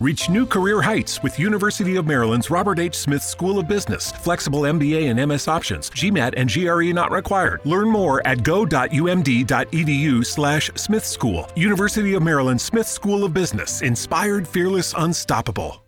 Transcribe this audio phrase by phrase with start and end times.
[0.00, 2.94] Reach new career heights with University of Maryland's Robert H.
[2.94, 4.12] Smith School of Business.
[4.12, 5.90] Flexible MBA and MS options.
[5.90, 7.60] GMAT and GRE not required.
[7.64, 11.48] Learn more at go.umd.edu slash Smith School.
[11.56, 13.82] University of Maryland Smith School of Business.
[13.82, 15.87] Inspired, fearless, unstoppable.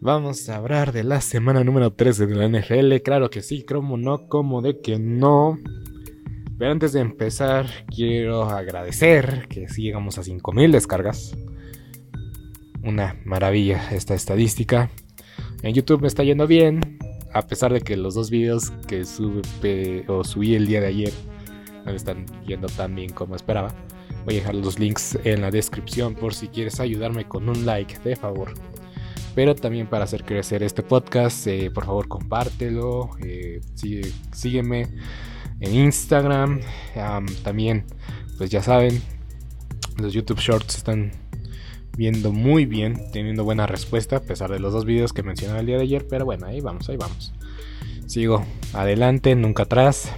[0.00, 3.02] Vamos a hablar de la semana número 13 de la NFL.
[3.02, 5.58] Claro que sí, como no, como de que no.
[6.56, 11.36] Pero antes de empezar, quiero agradecer que sí llegamos a 5000 descargas.
[12.84, 14.88] Una maravilla esta estadística.
[15.62, 17.00] En YouTube me está yendo bien,
[17.34, 21.12] a pesar de que los dos videos que sube o subí el día de ayer
[21.84, 23.74] no me están yendo tan bien como esperaba.
[24.24, 27.98] Voy a dejar los links en la descripción por si quieres ayudarme con un like,
[28.04, 28.54] de favor
[29.38, 33.60] pero también para hacer crecer este podcast, eh, por favor compártelo, eh,
[34.32, 34.88] sígueme
[35.60, 36.60] en Instagram,
[37.44, 37.84] también
[38.36, 39.00] pues ya saben,
[39.96, 41.12] los YouTube Shorts están
[41.96, 45.66] viendo muy bien, teniendo buena respuesta a pesar de los dos videos que mencioné el
[45.66, 47.32] día de ayer, pero bueno, ahí vamos, ahí vamos.
[48.08, 50.10] Sigo adelante, nunca atrás.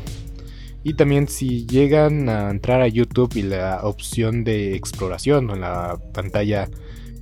[0.82, 5.98] Y también si llegan a entrar a YouTube y la opción de exploración en la
[6.14, 6.70] pantalla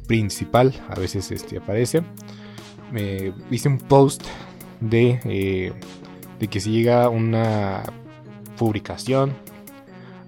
[0.08, 2.02] principal, a veces este, aparece.
[2.90, 4.24] Me hice un post
[4.80, 5.72] de, eh,
[6.40, 7.84] de que si llega una
[8.56, 9.34] publicación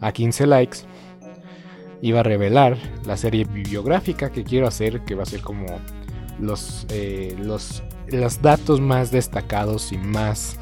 [0.01, 0.79] a 15 likes,
[2.03, 5.67] iba a revelar la serie bibliográfica que quiero hacer, que va a ser como
[6.39, 10.59] los, eh, los, los datos más destacados y más,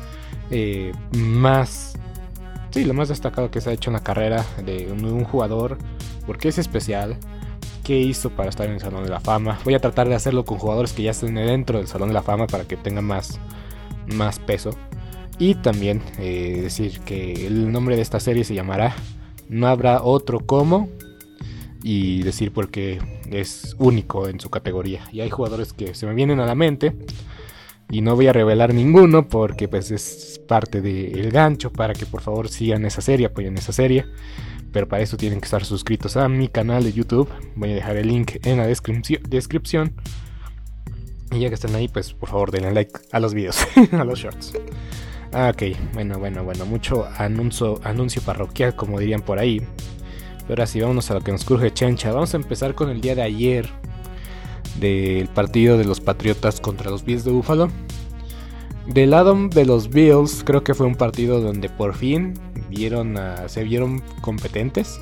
[0.50, 1.94] eh, más,
[2.70, 5.76] sí, lo más destacado que se ha hecho en la carrera de un, un jugador,
[6.26, 7.18] porque es especial,
[7.88, 9.58] qué hizo para estar en el Salón de la Fama.
[9.64, 12.20] Voy a tratar de hacerlo con jugadores que ya estén dentro del Salón de la
[12.20, 13.40] Fama para que tengan más,
[14.14, 14.72] más peso.
[15.38, 18.94] Y también eh, decir que el nombre de esta serie se llamará
[19.48, 20.90] No habrá otro como.
[21.82, 22.98] Y decir porque
[23.30, 25.00] es único en su categoría.
[25.10, 26.94] Y hay jugadores que se me vienen a la mente.
[27.88, 32.20] Y no voy a revelar ninguno porque pues es parte del gancho para que por
[32.20, 34.04] favor sigan esa serie, apoyen esa serie.
[34.72, 37.28] Pero para eso tienen que estar suscritos a mi canal de YouTube.
[37.56, 39.94] Voy a dejar el link en la descripción.
[41.30, 43.58] Y ya que están ahí, pues por favor denle like a los videos,
[43.92, 44.52] a los shorts.
[45.32, 49.60] Ah, ok, bueno, bueno, bueno, mucho anuncio, anuncio parroquial, como dirían por ahí.
[50.48, 52.12] Pero ahora sí, vámonos a lo que nos cruje chencha.
[52.12, 53.68] Vamos a empezar con el día de ayer
[54.80, 57.70] del partido de los Patriotas contra los Bills de Buffalo.
[58.88, 62.32] Del lado de los Bills, creo que fue un partido donde por fin
[62.70, 63.16] vieron
[63.46, 65.00] se vieron competentes.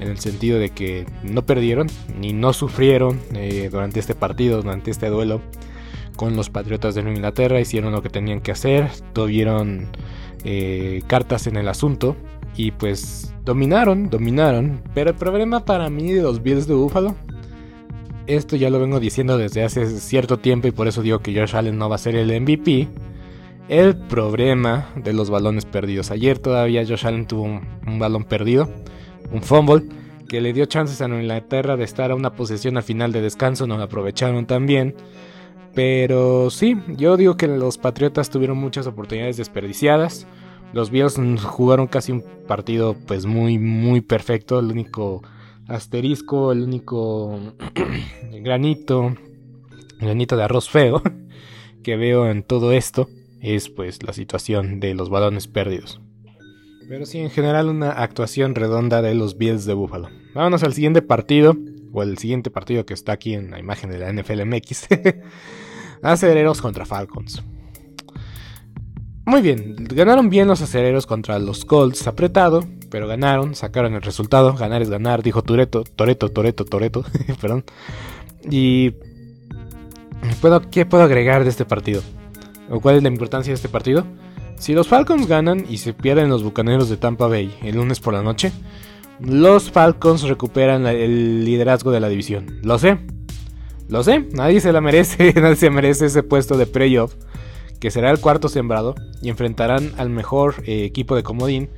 [0.00, 1.86] En el sentido de que no perdieron
[2.18, 5.40] ni no sufrieron eh, durante este partido, durante este duelo
[6.16, 7.60] con los Patriotas de Nueva Inglaterra.
[7.60, 9.86] Hicieron lo que tenían que hacer, tuvieron
[10.44, 12.16] eh, cartas en el asunto
[12.56, 14.82] y pues dominaron, dominaron.
[14.92, 17.14] Pero el problema para mí de los Bills de Buffalo,
[18.26, 21.56] esto ya lo vengo diciendo desde hace cierto tiempo y por eso digo que Josh
[21.56, 22.88] Allen no va a ser el MVP
[23.68, 26.10] el problema de los balones perdidos.
[26.10, 28.68] Ayer todavía Josh Allen tuvo un, balón perdido,
[29.32, 29.84] un fumble,
[30.28, 33.66] que le dio chances a Inglaterra de estar a una posesión a final de descanso,
[33.66, 34.94] no aprovecharon también.
[35.74, 40.26] Pero sí, yo digo que los Patriotas tuvieron muchas oportunidades desperdiciadas.
[40.72, 45.22] Los Bills jugaron casi un partido pues muy muy perfecto, el único
[45.68, 47.54] asterisco, el único
[48.42, 49.16] granito,
[49.98, 51.02] granito de arroz feo
[51.82, 53.08] que veo en todo esto
[53.40, 56.00] es pues la situación de los balones perdidos.
[56.88, 60.08] Pero sí, en general una actuación redonda de los Bills de Buffalo.
[60.34, 61.56] Vámonos al siguiente partido,
[61.92, 64.88] o el siguiente partido que está aquí en la imagen de la NFL MX.
[66.02, 67.42] Acereros contra Falcons.
[69.26, 74.54] Muy bien, ganaron bien los acereros contra los Colts, apretado, pero ganaron, sacaron el resultado.
[74.54, 77.04] Ganar es ganar, dijo Toreto, Toreto, Toreto, Toreto,
[77.40, 77.64] perdón.
[78.50, 78.92] Y
[80.70, 82.02] ¿Qué puedo agregar de este partido?
[82.70, 84.06] ¿O cuál es la importancia de este partido?
[84.58, 88.14] Si los Falcons ganan y se pierden los Bucaneros de Tampa Bay el lunes por
[88.14, 88.52] la noche,
[89.20, 92.60] los Falcons recuperan el liderazgo de la división.
[92.62, 92.98] Lo sé,
[93.88, 97.14] lo sé, nadie se la merece, nadie se merece ese puesto de playoff,
[97.84, 101.68] que será el cuarto sembrado, y enfrentarán al mejor eh, equipo de comodín,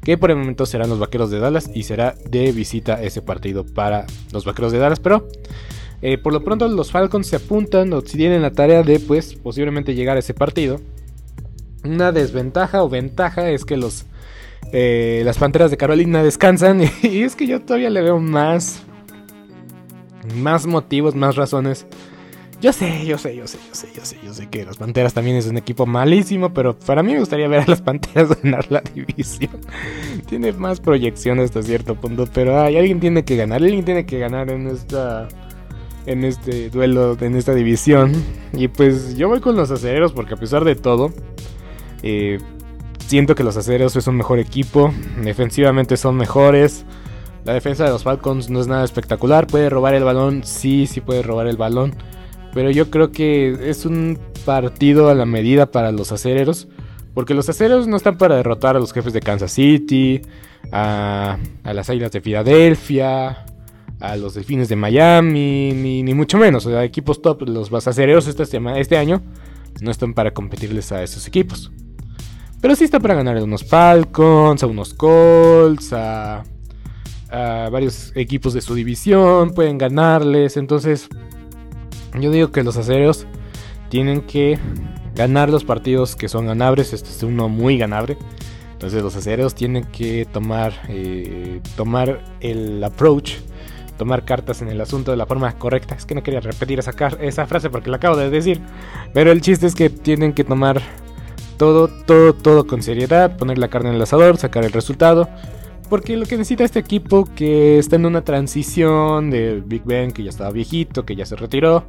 [0.00, 3.66] que por el momento serán los Vaqueros de Dallas, y será de visita ese partido
[3.66, 5.26] para los Vaqueros de Dallas, pero
[6.02, 9.96] eh, por lo pronto los Falcons se apuntan o tienen la tarea de pues posiblemente
[9.96, 10.80] llegar a ese partido.
[11.82, 14.04] Una desventaja o ventaja es que los
[14.70, 18.84] eh, las Panteras de Carolina descansan y es que yo todavía le veo más
[20.36, 21.88] más motivos, más razones.
[22.60, 25.12] Yo sé, yo sé, yo sé, yo sé, yo sé, yo sé que las Panteras
[25.12, 28.66] también es un equipo malísimo, pero para mí me gustaría ver a las Panteras ganar
[28.70, 29.60] la división.
[30.26, 34.18] tiene más proyección hasta cierto punto, pero hay alguien tiene que ganar, alguien tiene que
[34.18, 35.28] ganar en esta
[36.06, 38.12] en este duelo, en esta división.
[38.52, 41.12] Y pues yo voy con los acereros porque a pesar de todo,
[42.02, 42.38] eh,
[43.06, 46.86] siento que los acereros es un mejor equipo, defensivamente son mejores.
[47.44, 49.46] La defensa de los Falcons no es nada espectacular.
[49.46, 51.94] Puede robar el balón, sí, sí puede robar el balón.
[52.56, 56.68] Pero yo creo que es un partido a la medida para los acereros.
[57.12, 60.22] Porque los acereros no están para derrotar a los jefes de Kansas City,
[60.72, 63.44] a, las Águilas de Filadelfia,
[64.00, 66.64] a los Delfines de Miami, ni, mucho menos.
[66.64, 68.44] O sea, equipos top, los acereros este,
[68.80, 69.20] este año
[69.82, 71.70] no están para competirles a esos equipos.
[72.62, 76.42] Pero sí están para ganar a unos Falcons, a unos Colts, a
[77.30, 80.56] a varios equipos de su división, pueden ganarles.
[80.56, 81.08] Entonces,
[82.20, 83.26] yo digo que los acereros
[83.88, 84.58] tienen que
[85.14, 86.92] ganar los partidos que son ganables.
[86.92, 88.16] Este es uno muy ganable.
[88.72, 93.36] Entonces, los acereros tienen que tomar, eh, tomar el approach,
[93.96, 95.94] tomar cartas en el asunto de la forma correcta.
[95.94, 98.60] Es que no quería repetir esa, esa frase porque la acabo de decir.
[99.14, 100.82] Pero el chiste es que tienen que tomar
[101.56, 105.28] todo, todo, todo con seriedad, poner la carne en el asador, sacar el resultado
[105.86, 110.22] porque lo que necesita este equipo que está en una transición de Big Ben que
[110.22, 111.84] ya estaba viejito, que ya se retiró,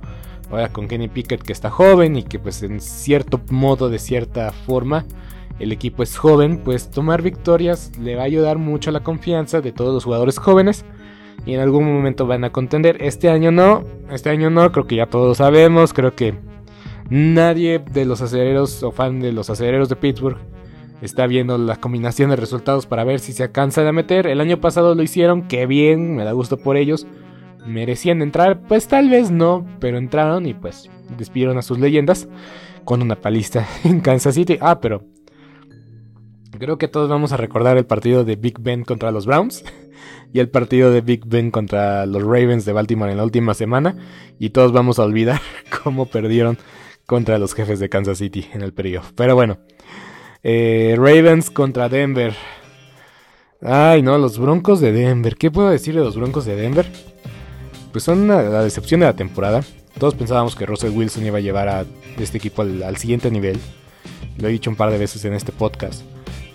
[0.50, 4.52] ahora con Kenny Pickett que está joven y que pues en cierto modo, de cierta
[4.52, 5.06] forma,
[5.60, 9.62] el equipo es joven, pues tomar victorias le va a ayudar mucho a la confianza
[9.62, 10.86] de todos los jugadores jóvenes
[11.46, 12.98] y en algún momento van a contender.
[13.02, 16.36] Este año no, este año no, creo que ya todos sabemos, creo que
[17.10, 20.38] nadie de los aceleros o fan de los aceleros de Pittsburgh
[21.02, 24.28] está viendo la combinación de resultados para ver si se alcanza a meter.
[24.28, 27.08] El año pasado lo hicieron, qué bien, me da gusto por ellos.
[27.66, 28.62] ¿Merecían entrar?
[28.68, 32.28] Pues tal vez no, pero entraron y pues despidieron a sus leyendas
[32.86, 34.58] con una paliza en Kansas City.
[34.62, 35.04] Ah, pero
[36.58, 39.64] creo que todos vamos a recordar el partido de Big Ben contra los Browns
[40.34, 43.96] y el partido de Big Ben contra los Ravens de Baltimore en la última semana
[44.40, 45.42] y todos vamos a olvidar
[45.84, 46.58] cómo perdieron
[47.06, 49.06] contra los jefes de Kansas City en el periodo.
[49.16, 49.60] Pero bueno,
[50.50, 52.34] eh, Ravens contra Denver.
[53.62, 55.36] Ay, no, los Broncos de Denver.
[55.36, 56.90] ¿Qué puedo decir de los Broncos de Denver?
[57.92, 59.62] Pues son la decepción de la temporada.
[60.00, 61.86] Todos pensábamos que Russell Wilson iba a llevar a
[62.18, 63.60] este equipo al, siguiente nivel.
[64.38, 66.04] Lo he dicho un par de veces en este podcast.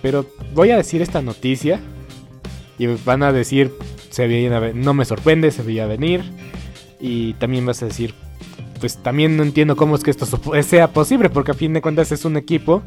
[0.01, 0.25] Pero
[0.55, 1.79] voy a decir esta noticia.
[2.79, 3.75] Y van a decir,
[4.09, 6.23] se veía, no me sorprende, se veía venir.
[6.99, 8.15] Y también vas a decir,
[8.81, 10.27] pues también no entiendo cómo es que esto
[10.63, 11.29] sea posible.
[11.29, 12.83] Porque a fin de cuentas es un equipo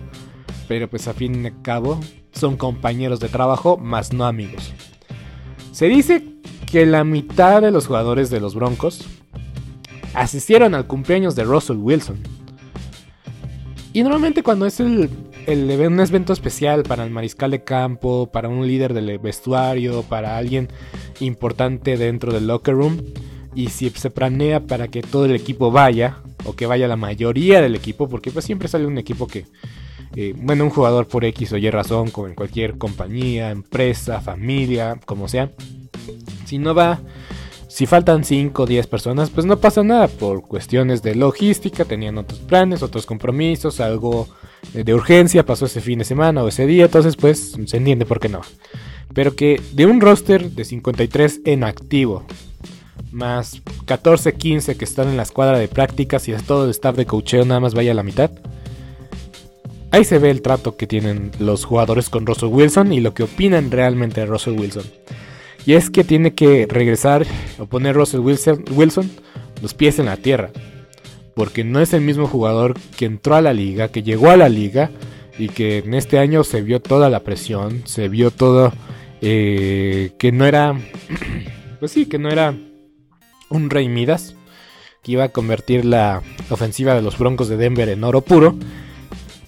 [0.68, 2.00] pero pues a fin de cabo
[2.32, 4.74] son compañeros de trabajo, más no amigos.
[5.72, 6.24] Se dice
[6.72, 9.06] que la mitad de los jugadores de los Broncos
[10.14, 12.18] asistieron al cumpleaños de Russell Wilson.
[13.94, 15.10] Y normalmente cuando es el,
[15.48, 20.70] un evento especial para el mariscal de campo, para un líder del vestuario, para alguien
[21.20, 23.02] importante dentro del locker room,
[23.54, 27.62] y si se planea para que todo el equipo vaya, o que vaya la mayoría
[27.62, 29.46] del equipo, porque pues siempre sale un equipo que
[30.38, 35.28] bueno, un jugador por X o Y razón, como en cualquier compañía, empresa, familia, como
[35.28, 35.52] sea,
[36.46, 37.00] si no va,
[37.68, 42.18] si faltan 5 o 10 personas, pues no pasa nada por cuestiones de logística, tenían
[42.18, 44.28] otros planes, otros compromisos, algo
[44.74, 48.20] de urgencia pasó ese fin de semana o ese día, entonces pues se entiende por
[48.20, 48.42] qué no.
[49.14, 52.26] Pero que de un roster de 53 en activo,
[53.12, 57.06] más 14, 15 que están en la escuadra de prácticas y todo el staff de
[57.06, 58.32] coacheo nada más vaya a la mitad,
[59.96, 63.24] Ahí se ve el trato que tienen los jugadores con Russell Wilson y lo que
[63.24, 64.84] opinan realmente de Russell Wilson.
[65.66, 67.26] Y es que tiene que regresar
[67.60, 69.10] o poner Russell Wilson, Wilson
[69.62, 70.50] los pies en la tierra.
[71.34, 74.50] Porque no es el mismo jugador que entró a la liga, que llegó a la
[74.50, 74.92] liga
[75.40, 78.74] y que en este año se vio toda la presión, se vio todo
[79.22, 80.78] eh, que no era,
[81.80, 82.54] pues sí, que no era
[83.50, 84.36] un rey Midas,
[85.04, 88.58] que iba a convertir la, ofensiva de los Broncos de Denver en oro puro.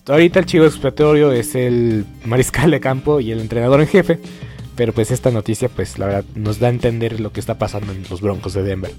[0.08, 4.20] Ahorita el chivo expiatorio es el mariscal de campo y el entrenador en jefe.
[4.76, 7.92] Pero pues esta noticia pues la verdad nos da a entender lo que está pasando
[7.92, 8.92] en los Broncos de Denver.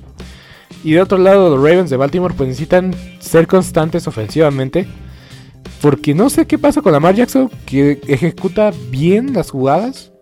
[0.85, 4.87] Y de otro lado los Ravens de Baltimore pues necesitan ser constantes ofensivamente.
[5.81, 10.12] Porque no sé qué pasa con Lamar Jackson que ejecuta bien las jugadas.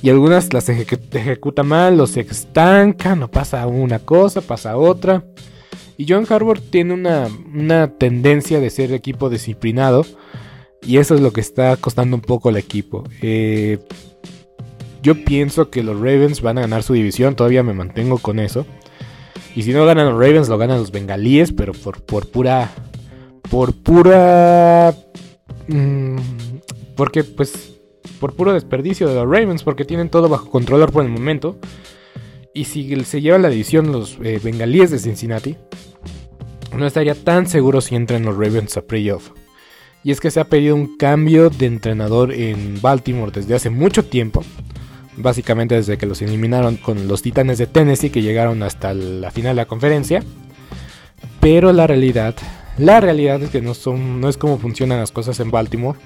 [0.00, 5.24] Y algunas las ejecuta mal, los estanca, no pasa una cosa, pasa otra.
[5.96, 10.04] Y John Harbour tiene una, tendencia de ser equipo disciplinado.
[10.82, 13.04] Y eso es lo que está costando un poco al equipo.
[13.22, 13.78] Eh,
[15.02, 17.36] yo pienso que los Ravens van a ganar su división.
[17.36, 18.66] Todavía me mantengo con eso.
[19.54, 21.52] Y si no ganan los Ravens, lo ganan los Bengalíes.
[21.52, 22.70] Pero por, por pura.
[23.50, 24.94] Por pura.
[25.68, 26.16] Mm,
[26.96, 27.70] porque pues.
[28.20, 29.62] Por puro desperdicio de los Ravens.
[29.62, 31.58] Porque tienen todo bajo control por el momento.
[32.56, 35.56] Y si se lleva la división los eh, bengalíes de Cincinnati,
[36.72, 39.30] no estaría tan seguro si entran los Ravens a playoff.
[40.04, 44.04] Y es que se ha pedido un cambio de entrenador en Baltimore desde hace mucho
[44.04, 44.44] tiempo.
[45.16, 49.56] Básicamente desde que los eliminaron con los Titanes de Tennessee que llegaron hasta la final
[49.56, 50.22] de la conferencia.
[51.40, 52.36] Pero la realidad,
[52.78, 55.98] la realidad es que no, son, no es como funcionan las cosas en Baltimore.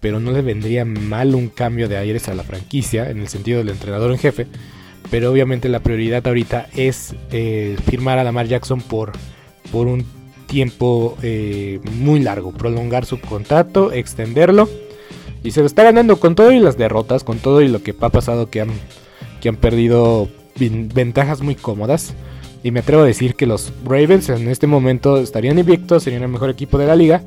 [0.00, 3.58] Pero no le vendría mal un cambio de aires a la franquicia en el sentido
[3.60, 4.46] del entrenador en jefe
[5.10, 9.12] pero obviamente la prioridad ahorita es eh, firmar a Lamar Jackson por,
[9.70, 10.04] por un
[10.46, 14.68] tiempo eh, muy largo, prolongar su contrato, extenderlo.
[15.42, 17.94] Y se lo está ganando con todo y las derrotas, con todo y lo que
[18.00, 18.70] ha pasado que han,
[19.40, 22.14] que han perdido ventajas muy cómodas.
[22.64, 26.28] Y me atrevo a decir que los Ravens en este momento estarían invictos, serían el
[26.28, 27.22] mejor equipo de la liga.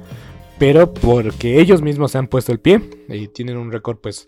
[0.57, 4.27] Pero porque ellos mismos se han puesto el pie y tienen un récord pues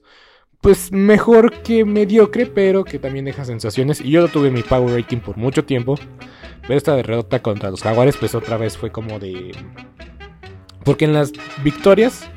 [0.62, 4.00] pues mejor que mediocre, pero que también deja sensaciones.
[4.00, 5.96] Y yo tuve mi power rating por mucho tiempo.
[6.62, 9.51] Pero esta derrota contra los Jaguares, pues otra vez fue como de.
[10.86, 11.32] Porque en las
[11.63, 12.30] victorias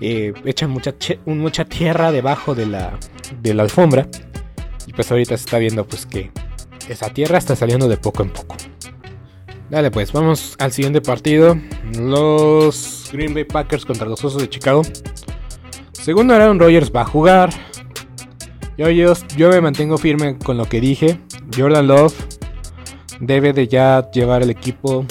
[0.00, 2.98] eh, echan mucha, mucha tierra debajo de la,
[3.40, 4.08] de la alfombra.
[4.86, 6.32] Y pues ahorita se está viendo pues que
[6.88, 8.56] esa tierra está saliendo de poco en poco.
[9.70, 11.56] Dale pues, vamos al siguiente partido.
[11.98, 14.82] Los Green Bay Packers contra los Osos de Chicago.
[16.02, 17.50] Segundo Aaron Rodgers va a jugar.
[18.76, 21.20] Yo, yo, me mantengo firme con lo que dije.
[21.56, 22.12] Jordan Love
[23.20, 25.06] debe de ya llevar el equipo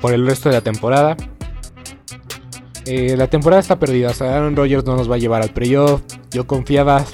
[0.00, 1.16] por el resto de la temporada.
[2.84, 4.12] Eh, la temporada está perdida.
[4.20, 6.00] Aaron Rodgers no nos va a llevar al playoff.
[6.30, 7.04] Yo confiaba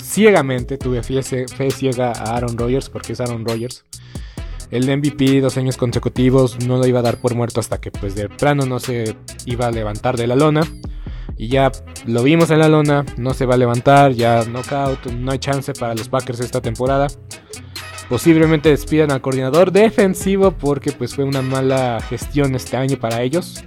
[0.00, 3.84] ciegamente, tuve fe, fe, ciega a Aaron Rodgers porque es Aaron Rodgers.
[4.70, 8.14] El MVP dos años consecutivos no lo iba a dar por muerto hasta que pues
[8.14, 10.62] de plano no se iba a levantar de la lona.
[11.42, 11.72] Y ya
[12.06, 15.72] lo vimos en la lona, no se va a levantar, ya knockout, no hay chance
[15.72, 17.08] para los Packers esta temporada.
[18.08, 23.60] Posiblemente despidan al coordinador defensivo porque pues fue una mala gestión este año para ellos.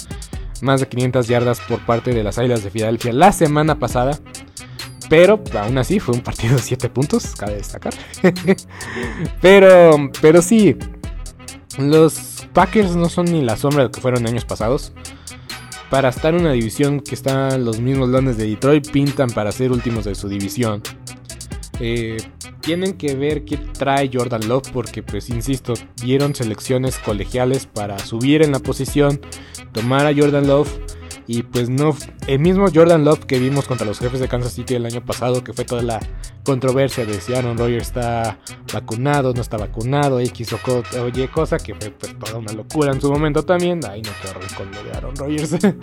[0.61, 4.17] Más de 500 yardas por parte de las Águilas de Filadelfia la semana pasada.
[5.09, 7.93] Pero aún así fue un partido de 7 puntos, cabe destacar.
[9.41, 10.77] pero, pero sí,
[11.77, 14.93] los Packers no son ni la sombra de lo que fueron años pasados
[15.89, 19.71] para estar en una división que están los mismos Leones de Detroit, pintan para ser
[19.71, 20.81] últimos de su división.
[21.79, 22.17] Eh,
[22.61, 28.41] tienen que ver qué trae Jordan Love porque pues insisto, dieron selecciones colegiales para subir
[28.41, 29.19] en la posición,
[29.73, 30.69] tomar a Jordan Love
[31.27, 31.95] y pues no,
[32.27, 35.43] el mismo Jordan Love que vimos contra los jefes de Kansas City el año pasado,
[35.43, 35.99] que fue toda la
[36.43, 38.37] controversia de si Aaron Rodgers está
[38.71, 43.01] vacunado, no está vacunado, X o oye, cosa que fue pues, toda una locura en
[43.01, 43.79] su momento también.
[43.89, 45.57] Ay, no quiero con lo de Aaron Rodgers.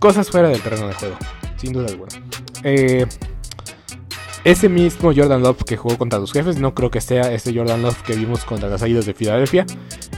[0.00, 1.16] Cosas fuera del terreno de juego,
[1.56, 2.10] sin duda alguna.
[2.64, 3.06] Eh,
[4.42, 7.82] ese mismo Jordan Love que jugó contra los jefes, no creo que sea ese Jordan
[7.82, 9.64] Love que vimos contra las Águilas de Filadelfia.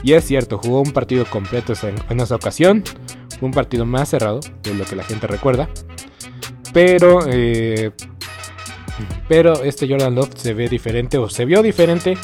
[0.03, 1.73] Y es cierto, jugó un partido completo
[2.09, 2.83] en esa ocasión
[3.41, 5.69] un partido más cerrado de lo que la gente recuerda.
[6.73, 7.91] Pero, eh,
[9.27, 12.17] pero este Jordan Love se ve diferente o se vio diferente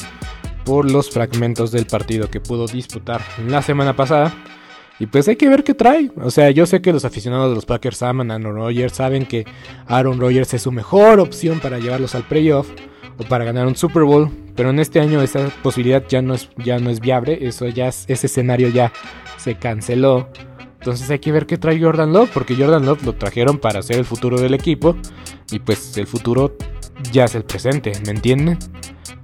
[0.64, 4.32] por los fragmentos del partido que pudo disputar la semana pasada.
[5.00, 6.10] Y pues hay que ver qué trae.
[6.16, 9.26] O sea, yo sé que los aficionados de los Packers aman a Aaron Rodgers, saben
[9.26, 9.46] que
[9.86, 12.68] Aaron Rodgers es su mejor opción para llevarlos al playoff
[13.16, 14.30] o para ganar un Super Bowl.
[14.56, 17.38] Pero en este año esa posibilidad ya no es, ya no es viable.
[17.40, 18.92] Eso ya, ese escenario ya
[19.36, 20.28] se canceló.
[20.88, 23.98] Entonces hay que ver qué trae Jordan Love, porque Jordan Love lo trajeron para ser
[23.98, 24.96] el futuro del equipo
[25.50, 26.56] y pues el futuro
[27.12, 28.58] ya es el presente, ¿me entienden?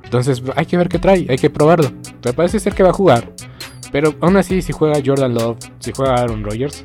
[0.02, 1.90] Entonces hay que ver qué trae, hay que probarlo.
[2.22, 3.32] Me parece ser que va a jugar,
[3.90, 6.84] pero aún así si juega Jordan Love, si juega Aaron Rodgers,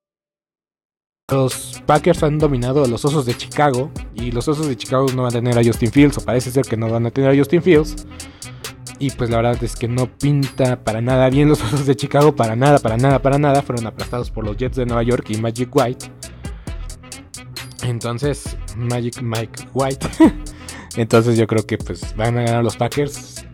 [1.31, 5.23] Los Packers han dominado a los Osos de Chicago y los Osos de Chicago no
[5.23, 7.35] van a tener a Justin Fields o parece ser que no van a tener a
[7.35, 8.05] Justin Fields.
[8.99, 12.35] Y pues la verdad es que no pinta para nada bien los Osos de Chicago,
[12.35, 13.61] para nada, para nada, para nada.
[13.61, 16.05] Fueron aplastados por los Jets de Nueva York y Magic White.
[17.83, 20.07] Entonces, Magic Mike White.
[20.97, 23.45] Entonces yo creo que pues van a ganar los Packers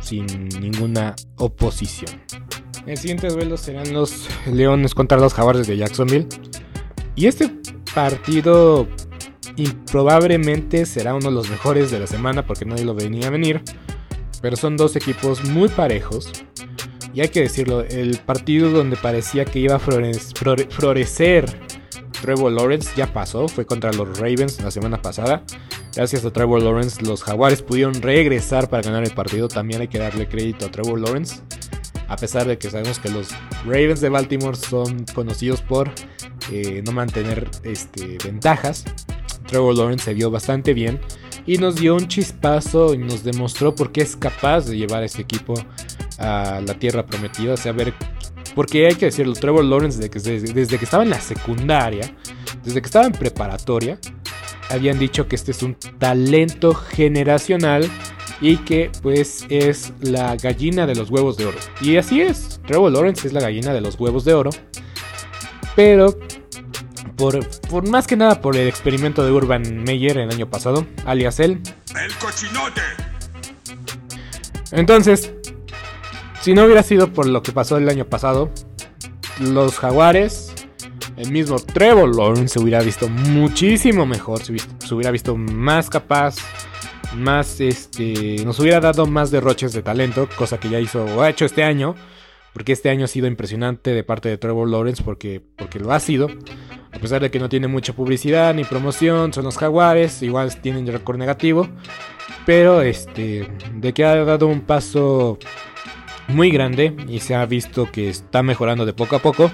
[0.00, 0.26] sin
[0.60, 2.12] ninguna oposición.
[2.86, 6.28] El siguiente duelo serán los Leones contra los Jaguares de Jacksonville.
[7.16, 7.50] Y este
[7.94, 8.88] partido
[9.56, 13.62] improbablemente será uno de los mejores de la semana porque nadie lo venía a venir.
[14.42, 16.30] Pero son dos equipos muy parejos.
[17.14, 21.46] Y hay que decirlo, el partido donde parecía que iba a florecer
[22.24, 25.44] Trevor Lawrence ya pasó, fue contra los Ravens la semana pasada.
[25.94, 29.46] Gracias a Trevor Lawrence los Jaguares pudieron regresar para ganar el partido.
[29.46, 31.42] También hay que darle crédito a Trevor Lawrence.
[32.08, 33.28] A pesar de que sabemos que los
[33.64, 35.90] Ravens de Baltimore son conocidos por
[36.52, 38.84] eh, no mantener este, ventajas.
[39.46, 41.00] Trevor Lawrence se vio bastante bien
[41.46, 45.06] y nos dio un chispazo y nos demostró por qué es capaz de llevar a
[45.06, 45.54] este equipo
[46.18, 47.54] a la tierra prometida.
[47.54, 47.92] O sea, ver,
[48.54, 52.14] porque hay que decirlo, Trevor Lawrence desde que, desde, desde que estaba en la secundaria,
[52.64, 53.98] desde que estaba en preparatoria,
[54.70, 57.88] habían dicho que este es un talento generacional
[58.40, 61.58] y que pues es la gallina de los huevos de oro.
[61.80, 64.50] Y así es, Trevor Lawrence es la gallina de los huevos de oro.
[65.76, 66.16] Pero
[67.16, 71.40] por, por, más que nada por el experimento de Urban Meyer el año pasado, alias
[71.40, 71.60] él.
[71.94, 72.82] El cochinote.
[74.72, 75.32] Entonces,
[76.40, 78.50] si no hubiera sido por lo que pasó el año pasado,
[79.40, 80.52] los jaguares,
[81.16, 86.36] el mismo Trevor Lawrence se hubiera visto muchísimo mejor, se, se hubiera visto más capaz,
[87.14, 91.30] más este, nos hubiera dado más derroches de talento, cosa que ya hizo o ha
[91.30, 91.94] hecho este año
[92.54, 96.00] porque este año ha sido impresionante de parte de Trevor Lawrence porque, porque lo ha
[96.00, 96.28] sido.
[96.92, 100.86] A pesar de que no tiene mucha publicidad ni promoción, son los jaguares, igual tienen
[100.86, 101.68] récord negativo.
[102.46, 105.38] Pero este, de que ha dado un paso
[106.28, 109.50] muy grande y se ha visto que está mejorando de poco a poco,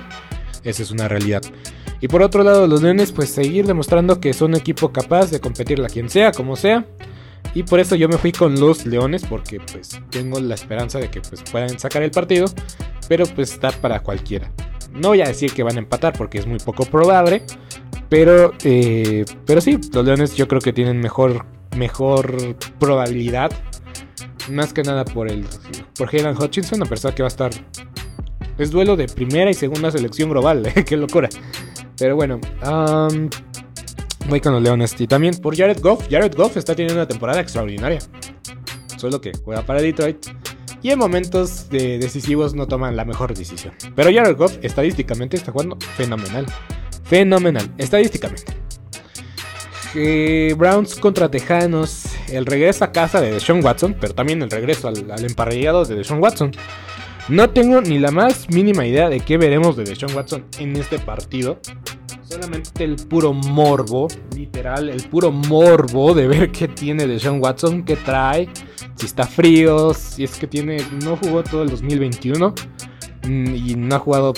[0.62, 1.42] esa es una realidad.
[2.02, 5.40] Y por otro lado, los Leones, pues seguir demostrando que son un equipo capaz de
[5.40, 6.86] competirle a quien sea, como sea.
[7.54, 11.10] Y por eso yo me fui con los Leones, porque pues tengo la esperanza de
[11.10, 12.46] que pues, puedan sacar el partido,
[13.10, 14.52] pero pues está para cualquiera.
[14.92, 17.42] No voy a decir que van a empatar porque es muy poco probable,
[18.08, 21.44] pero, eh, pero sí, los Leones yo creo que tienen mejor,
[21.76, 23.50] mejor probabilidad.
[24.48, 25.44] Más que nada por el
[25.98, 27.50] por Hayden Hutchinson, una persona que va a estar.
[28.58, 31.28] Es duelo de primera y segunda selección global, qué locura.
[31.98, 32.38] Pero bueno,
[34.28, 34.94] Voy con los Leones.
[35.00, 36.06] Y también por Jared Goff.
[36.08, 37.98] Jared Goff está teniendo una temporada extraordinaria.
[38.96, 40.28] Solo que juega para Detroit.
[40.82, 43.74] Y en momentos decisivos no toman la mejor decisión.
[43.94, 46.46] Pero Jared Goff estadísticamente está jugando fenomenal.
[47.04, 47.70] Fenomenal.
[47.76, 48.52] Estadísticamente.
[49.94, 52.06] Eh, Browns contra Tejanos.
[52.28, 53.96] El regreso a casa de Deshaun Watson.
[54.00, 56.52] Pero también el regreso al, al emparrillado de Deshaun Watson.
[57.28, 60.98] No tengo ni la más mínima idea de qué veremos de Deshaun Watson en este
[60.98, 61.60] partido.
[62.30, 67.82] Solamente el puro morbo, literal, el puro morbo de ver qué tiene de Sean Watson,
[67.82, 68.48] qué trae,
[68.94, 72.54] si está frío, si es que tiene, no jugó todo el 2021
[73.24, 74.34] mm, y no ha jugado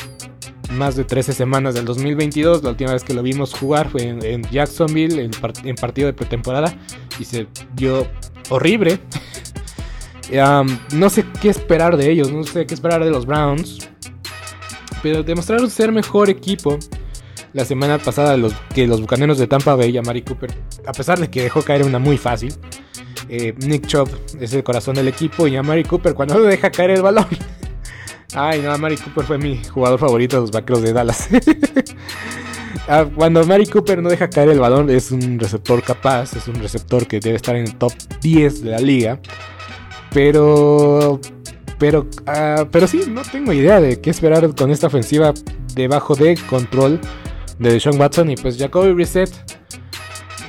[0.70, 2.62] más de 13 semanas del 2022.
[2.62, 5.28] La última vez que lo vimos jugar fue en, Jacksonville,
[5.64, 6.74] en, partido de pretemporada,
[7.20, 8.06] y se dio
[8.48, 9.00] horrible.
[10.94, 13.86] no sé qué esperar de ellos, no sé qué esperar de los Browns,
[15.02, 16.78] pero demostraron ser mejor equipo
[17.52, 20.52] la semana pasada los, que los bucaneros de Tampa Bay a Mari Cooper,
[20.86, 22.54] a pesar de que dejó caer una muy fácil.
[23.28, 24.08] Eh, Nick Chubb
[24.40, 27.26] es el corazón del equipo y a Mari Cooper cuando no deja caer el balón.
[28.34, 31.28] Ay, no, Mari Cooper fue mi jugador favorito de los vaqueros de Dallas.
[33.14, 37.06] Cuando Mari Cooper no deja caer el balón, es un receptor capaz, es un receptor
[37.06, 39.20] que debe estar en el top 10 de la liga.
[40.12, 41.20] Pero.
[41.78, 42.08] Pero.
[42.26, 45.32] Ah, pero sí, no tengo idea de qué esperar con esta ofensiva
[45.74, 47.00] debajo de control
[47.58, 48.30] de Sean Watson.
[48.30, 49.30] Y pues Jacoby Reset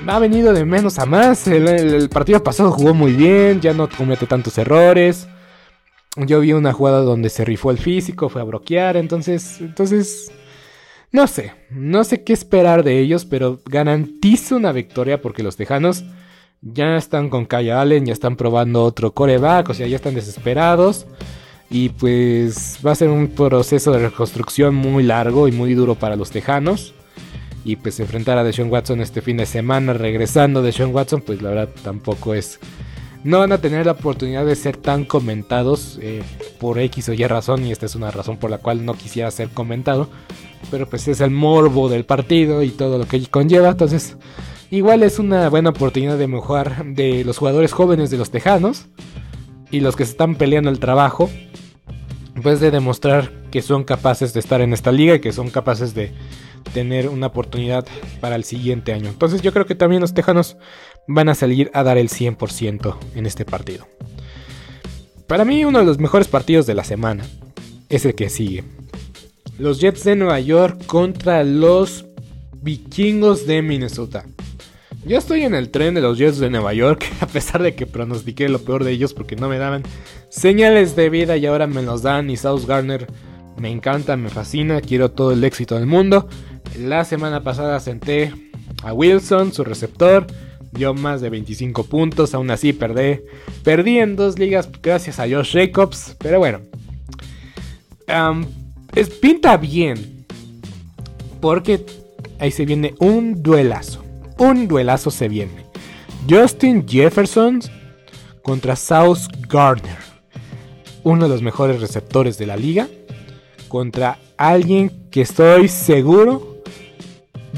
[0.07, 1.47] ha venido de menos a más.
[1.47, 5.27] El, partido pasado jugó muy bien, ya no comete tantos errores.
[6.15, 10.31] Yo vi una jugada donde se rifó el físico, fue a bloquear, entonces, entonces,
[11.11, 16.03] no sé, no sé qué esperar de ellos, pero garantizo una victoria porque los Tejanos
[16.61, 21.07] ya están con Kaya Allen, ya están probando otro coreback, o sea, ya están desesperados.
[21.73, 26.15] Y pues va a ser un proceso de reconstrucción muy largo y muy duro para
[26.15, 26.93] los Tejanos.
[27.65, 31.41] Y pues enfrentar a Deshaun Watson este fin de semana regresando de Deshaun Watson pues
[31.41, 32.59] la verdad tampoco es
[33.23, 36.21] no van a tener la oportunidad de ser tan comentados eh,
[36.59, 39.31] por X o Y razón y esta es una razón por la cual no quisiera
[39.31, 40.09] ser comentado
[40.69, 43.69] pero pues es el morbo del partido y todo lo que conlleva.
[43.69, 44.15] Entonces
[44.69, 48.85] igual es una buena oportunidad de mejorar de los jugadores jóvenes de los Tejanos
[49.71, 51.31] y los que se están peleando el trabajo
[52.41, 55.93] pues de demostrar que son capaces de estar en esta liga y que son capaces
[55.93, 56.11] de
[56.73, 57.85] tener una oportunidad
[58.19, 59.09] para el siguiente año.
[59.09, 60.57] Entonces yo creo que también los Tejanos
[61.07, 63.87] van a salir a dar el 100% en este partido.
[65.27, 67.23] Para mí uno de los mejores partidos de la semana
[67.89, 68.63] es el que sigue.
[69.59, 72.05] Los Jets de Nueva York contra los
[72.61, 74.25] Vikingos de Minnesota.
[75.05, 77.85] Yo estoy en el tren de los Jets de Nueva York, a pesar de que
[77.85, 79.83] pronostiqué lo peor de ellos porque no me daban
[80.29, 83.07] señales de vida y ahora me los dan y South Garner
[83.57, 86.27] me encanta, me fascina, quiero todo el éxito del mundo.
[86.79, 88.33] La semana pasada senté
[88.83, 90.25] a Wilson, su receptor.
[90.71, 93.19] Dio más de 25 puntos, aún así perdí.
[93.63, 96.15] Perdí en dos ligas gracias a Josh Jacobs.
[96.17, 96.61] Pero bueno.
[98.95, 100.25] es, pinta bien.
[101.39, 101.85] Porque
[102.39, 104.03] ahí se viene un duelazo.
[104.37, 105.65] Un duelazo se viene.
[106.29, 107.61] Justin Jefferson
[108.41, 109.97] contra South Gardner.
[111.03, 112.87] Uno de los mejores receptores de la liga.
[113.67, 116.61] Contra alguien que estoy seguro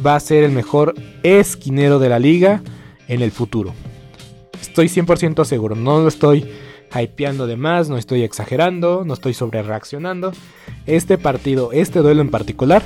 [0.05, 2.61] va a ser el mejor esquinero de la liga
[3.07, 3.73] en el futuro.
[4.61, 6.45] Estoy 100% seguro, no lo estoy
[6.93, 10.31] hypeando de más, no estoy exagerando, no estoy sobre reaccionando.
[10.85, 12.83] Este partido, este duelo en particular,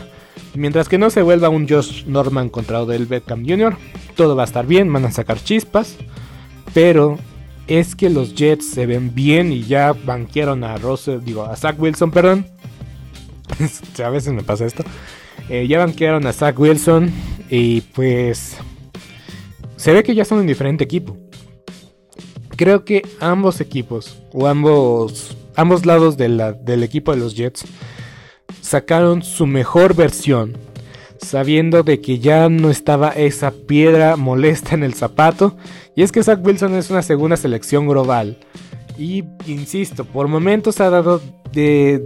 [0.56, 3.76] mientras que no se vuelva un Josh Norman contra Odell Beckham Jr.,
[4.16, 5.98] todo va a estar bien, van a sacar chispas,
[6.74, 7.18] pero
[7.68, 11.80] es que los Jets se ven bien y ya banquearon a Russell, digo, a Zach
[11.80, 12.46] Wilson, perdón.
[14.04, 14.84] a veces me pasa esto.
[15.50, 17.12] Eh, ya banquearon a Zach Wilson
[17.50, 18.58] y pues
[19.78, 21.16] se ve que ya son un diferente equipo.
[22.56, 27.64] Creo que ambos equipos, o ambos, ambos lados del equipo de los Jets,
[28.62, 30.58] sacaron su mejor versión,
[31.22, 35.58] sabiendo de que ya no estaba esa piedra molesta en el zapato.
[35.96, 38.38] Y es que Zach Wilson es una segunda selección global.
[38.98, 42.00] Y insisto, por momentos ha dado de,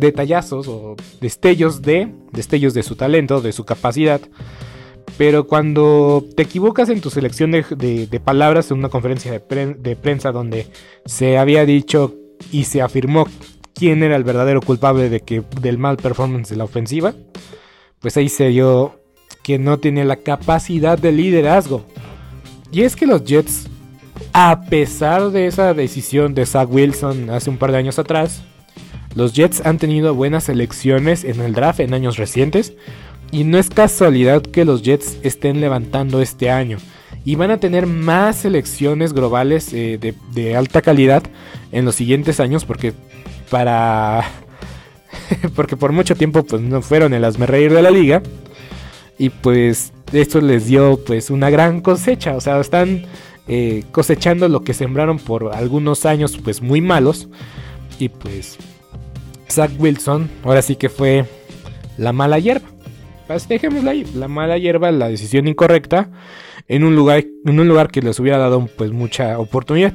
[0.00, 4.20] detallazos o destellos de, destellos de su talento, de su capacidad.
[5.16, 10.66] Pero cuando te equivocas en tu selección de, palabras en una conferencia de, prensa donde
[11.04, 12.14] se había dicho
[12.52, 13.26] y se afirmó
[13.78, 17.14] quién era el verdadero culpable de que, del mal performance de la ofensiva,
[18.00, 19.00] pues ahí se dio
[19.42, 21.84] que no tenía la capacidad de liderazgo.
[22.70, 23.68] Y es que los Jets
[24.32, 28.42] a pesar de esa decisión de Zach Wilson hace un par de años atrás,
[29.14, 32.74] los Jets han tenido buenas elecciones en el draft en años recientes
[33.30, 36.78] y no es casualidad que los Jets estén levantando este año
[37.24, 39.98] y van a tener más selecciones globales eh,
[40.32, 41.22] de, alta calidad
[41.72, 42.92] en los siguientes años porque
[43.50, 44.24] para
[45.56, 48.22] porque por mucho tiempo pues no fueron el reír de la liga
[49.18, 53.06] y pues esto les dio pues una gran cosecha o sea están
[53.50, 57.28] eh, cosechando lo que sembraron por algunos años pues muy malos.
[57.98, 58.58] Y pues
[59.50, 61.24] Zach Wilson ahora sí que fue
[61.96, 62.68] la mala hierba.
[63.26, 66.10] Pues dejémosla ahí, la mala hierba, la decisión incorrecta
[66.66, 69.94] en un lugar, en un lugar que les hubiera dado pues mucha oportunidad.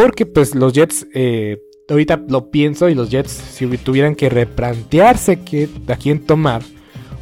[0.00, 5.40] Porque pues los Jets, eh, ahorita lo pienso y los Jets si tuvieran que replantearse
[5.40, 6.62] que, a quién tomar,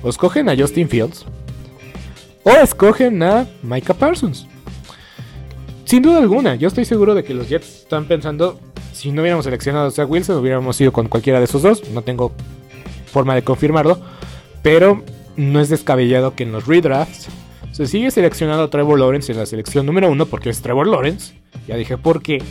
[0.00, 1.26] o escogen a Justin Fields
[2.44, 4.46] o escogen a Micah Parsons.
[5.86, 8.60] Sin duda alguna, yo estoy seguro de que los Jets están pensando,
[8.92, 12.30] si no hubiéramos seleccionado a Wilson, hubiéramos ido con cualquiera de esos dos, no tengo
[13.06, 13.98] forma de confirmarlo,
[14.62, 15.02] pero
[15.34, 17.26] no es descabellado que en los redrafts
[17.78, 21.34] se sigue seleccionando a Trevor Lawrence en la selección número uno porque es Trevor Lawrence,
[21.68, 22.42] ya dije por qué.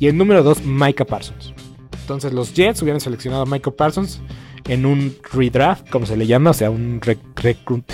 [0.00, 1.54] Y el número 2, Micah Parsons.
[2.00, 4.20] Entonces los Jets hubieran seleccionado a Micah Parsons
[4.66, 7.00] en un redraft, como se le llama, o sea, un,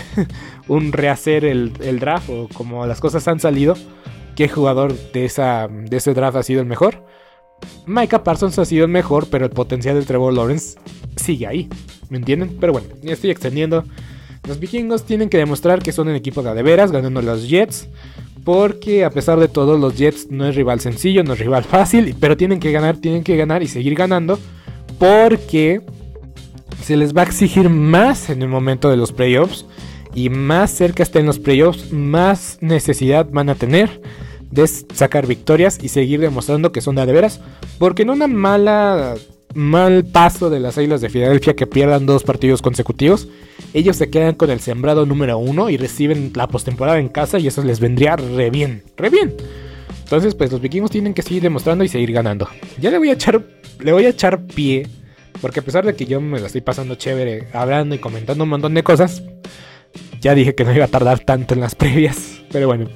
[0.68, 3.76] un rehacer el, draft o como las cosas han salido.
[4.34, 7.04] ¿Qué jugador de, esa, de ese draft ha sido el mejor?
[7.86, 10.78] Micah Parsons ha sido el mejor, pero el potencial de Trevor Lawrence
[11.16, 11.68] sigue ahí.
[12.08, 12.56] ¿Me entienden?
[12.58, 13.84] Pero bueno, ya estoy extendiendo.
[14.46, 17.88] Los vikingos tienen que demostrar que son un equipo de, veras, ganando los Jets.
[18.44, 22.14] Porque a pesar de todo, los Jets no es rival sencillo, no es rival fácil,
[22.20, 24.38] pero tienen que ganar, tienen que ganar y seguir ganando.
[24.98, 25.80] Porque
[26.82, 29.64] se les va a exigir más en el momento de los playoffs.
[30.14, 34.00] Y más cerca estén los playoffs, más necesidad van a tener
[34.50, 37.40] de sacar victorias y seguir demostrando que son de veras.
[37.78, 39.14] Porque en una mala
[39.54, 43.28] mal paso de las Águilas de Filadelfia que pierdan dos partidos consecutivos,
[43.72, 47.46] ellos se quedan con el sembrado número uno y reciben la postemporada en casa y
[47.46, 49.34] eso les vendría re bien, re bien.
[50.02, 52.48] Entonces, pues los vikingos tienen que seguir demostrando y seguir ganando.
[52.80, 53.42] Ya le voy a echar,
[53.80, 54.86] le voy a echar pie,
[55.40, 58.50] porque a pesar de que yo me la estoy pasando chévere hablando y comentando un
[58.50, 59.22] montón de cosas,
[60.20, 62.88] ya dije que no iba a tardar tanto en las previas, pero bueno.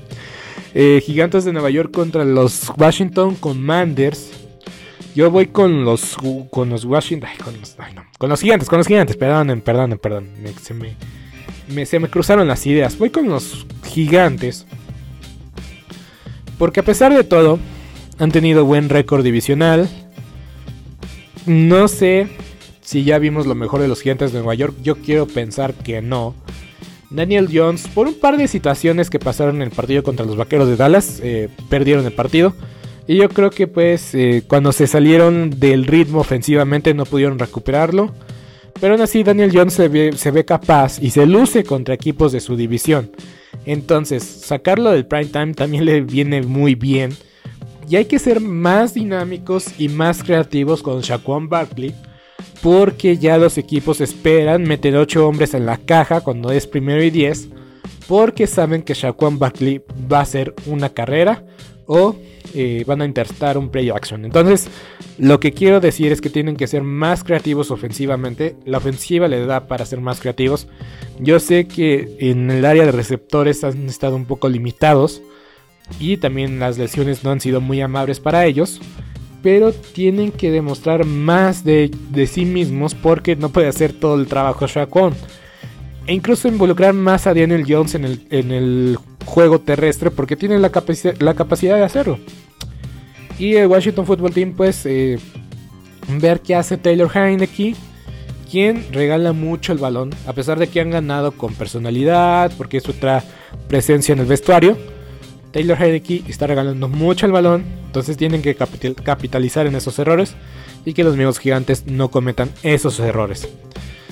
[0.75, 4.31] Eh, Gigantes de Nueva York contra los Washington Commanders.
[5.19, 6.17] Yo voy con los
[6.49, 7.77] con los Washington, con los,
[8.19, 10.29] con los gigantes, con los gigantes, perdonen, perdonen, perdón,
[10.63, 12.97] se, me, se me cruzaron las ideas.
[12.97, 14.65] Voy con los gigantes.
[16.57, 17.59] Porque a pesar de todo,
[18.21, 19.89] han tenido buen récord divisional.
[21.47, 22.29] No sé
[22.81, 24.77] si ya vimos lo mejor de los gigantes de Nueva York.
[24.85, 26.37] Yo quiero pensar que no.
[27.11, 30.69] Daniel Jones, por un par de situaciones que pasaron en el partido contra los Vaqueros
[30.69, 32.55] de Dallas, eh, perdieron el partido.
[33.09, 38.13] Y yo creo que pues eh, cuando se salieron del ritmo ofensivamente no pudieron recuperarlo.
[38.79, 42.55] Pero aún así Daniel Jones se ve, capaz y se luce contra equipos de su
[42.55, 43.11] división.
[43.65, 47.17] Entonces sacarlo del prime time también le viene muy bien.
[47.89, 51.95] Y hay que ser más dinámicos y más creativos con Shaquan Barkley.
[52.63, 57.09] Porque ya los equipos esperan meter 8 hombres en la caja cuando es primero y
[57.09, 57.49] 10.
[58.07, 59.81] Porque saben que Shaquan Barkley
[60.13, 61.43] va a hacer una carrera
[61.89, 62.15] o
[62.55, 64.25] eh, van a interstar un play action.
[64.25, 64.69] Entonces,
[65.19, 68.57] lo que quiero decir es que tienen que ser más creativos ofensivamente.
[68.67, 70.69] La ofensiva le da para ser más creativos.
[71.19, 75.23] Yo sé que en el área de receptores han estado un poco limitados.
[75.99, 78.81] Y también las lesiones no han sido muy amables para ellos.
[79.43, 81.91] Pero tienen que demostrar más de,
[82.31, 85.15] sí mismos porque no puede hacer todo el trabajo Shaquan.
[86.09, 90.63] E incluso involucrar más a Daniel Jones en el, en el juego terrestre porque tienen
[90.63, 90.73] la,
[91.19, 92.19] la capacidad de hacerlo.
[93.39, 95.19] Y el Washington Football Team, pues, eh,
[96.09, 97.77] ver qué hace Taylor Heineke,
[98.51, 102.89] quien regala mucho el balón, a pesar de que han ganado con personalidad, porque es
[102.89, 103.23] otra
[103.69, 104.79] presencia en el vestuario.
[105.53, 110.37] Taylor Heineke está regalando mucho el balón, entonces tienen que capitalizar en esos errores
[110.87, 113.47] y que los amigos gigantes no cometan esos errores.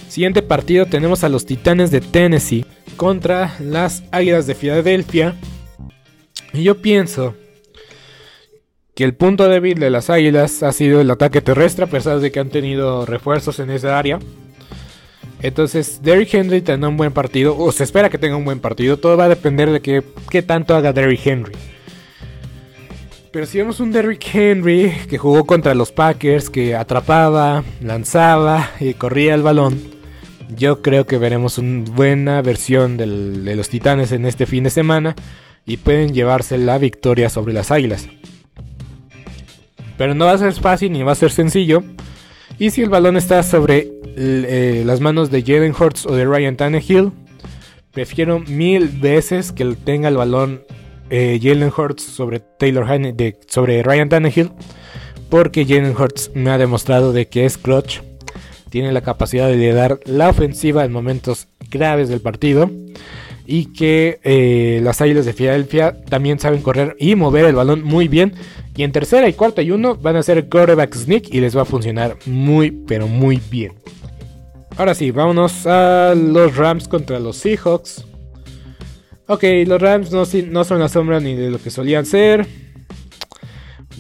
[0.09, 2.65] Siguiente partido tenemos a los Titanes de Tennessee
[2.97, 5.35] contra las Águilas de Filadelfia.
[6.53, 7.35] Y yo pienso
[8.95, 12.33] que el punto débil de las Águilas ha sido el ataque terrestre, a pesar de
[12.33, 14.19] que han tenido refuerzos en esa área.
[15.43, 18.97] Entonces, Derrick Henry tendrá un buen partido, o se espera que tenga un buen partido.
[18.97, 21.53] Todo va a depender de qué, tanto haga Derrick Henry.
[23.33, 28.95] Pero si vemos un Derrick Henry que jugó contra los Packers, que atrapaba, lanzaba y
[28.95, 29.96] corría el balón,
[30.55, 35.17] yo creo que veremos una buena versión de los Titanes en este fin de semana
[35.65, 38.09] y pueden llevarse la victoria sobre las Águilas.
[39.99, 41.83] Pero no va a ser fácil ni va a ser sencillo.
[42.59, 46.57] Y si el balón está sobre eh, las manos de Jalen Hurts o de Ryan
[46.57, 47.13] Tannehill,
[47.93, 50.63] prefiero mil veces que tenga el balón
[51.11, 52.87] eh, Jalen Hurts sobre Taylor
[53.49, 54.53] sobre Ryan Tannehill,
[55.29, 58.01] porque Jalen Hurts me ha demostrado de que es clutch,
[58.71, 62.71] tiene la capacidad de dar la ofensiva en momentos graves del partido
[63.47, 68.09] y que eh, las Águilas de Filadelfia también saben correr y mover el balón muy
[68.09, 68.35] bien.
[68.77, 71.63] Y en tercera y cuarta y uno van a hacer quarterback sneak y les va
[71.63, 73.75] a funcionar muy pero muy bien.
[74.77, 78.05] Ahora sí, vámonos a los Rams contra los Seahawks.
[79.29, 82.47] Ok, los Rams no, no son la sombra ni de lo que solían ser.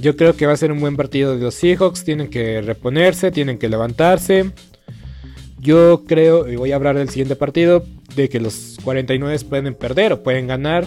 [0.00, 2.04] Yo creo que va a ser un buen partido de los Seahawks.
[2.04, 4.50] Tienen que reponerse, tienen que levantarse.
[5.58, 10.12] Yo creo, y voy a hablar del siguiente partido, de que los 49 pueden perder
[10.12, 10.86] o pueden ganar.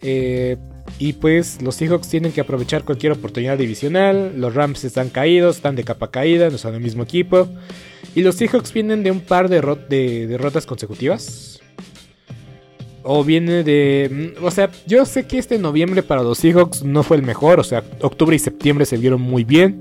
[0.00, 0.56] Eh,
[0.98, 4.32] y pues los Seahawks tienen que aprovechar cualquier oportunidad divisional.
[4.36, 7.48] Los Rams están caídos, están de capa caída, no son el mismo equipo.
[8.14, 11.60] Y los Seahawks vienen de un par de, de derrotas consecutivas.
[13.02, 14.34] O viene de...
[14.40, 17.60] Mm, o sea, yo sé que este noviembre para los Seahawks no fue el mejor.
[17.60, 19.80] O sea, octubre y septiembre se vieron muy bien.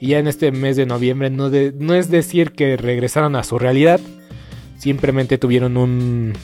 [0.00, 3.58] Y ya en este mes de noviembre no, no es decir que regresaron a su
[3.58, 4.00] realidad.
[4.78, 6.34] Simplemente tuvieron un,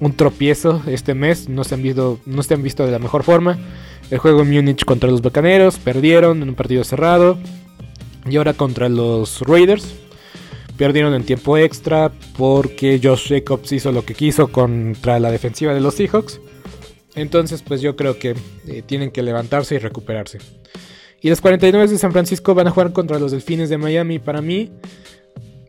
[0.00, 1.48] un tropiezo este mes.
[1.48, 3.58] No se, han visto, no se han visto de la mejor forma.
[4.10, 5.78] El juego en Múnich contra los Bacaneros.
[5.78, 7.38] Perdieron en un partido cerrado.
[8.28, 10.03] Y ahora contra los Raiders.
[10.76, 15.80] Perdieron en tiempo extra porque Josh Jacobs hizo lo que quiso contra la defensiva de
[15.80, 16.40] los Seahawks.
[17.14, 18.34] Entonces pues yo creo que
[18.66, 20.38] eh, tienen que levantarse y recuperarse.
[21.24, 24.18] Y los 49 de San Francisco van a jugar contra los Delfines de Miami.
[24.18, 24.72] Para mí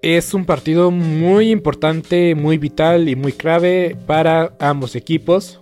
[0.01, 5.57] es un partido muy importante, muy vital y muy clave para ambos equipos.